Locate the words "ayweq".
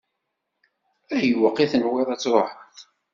1.15-1.57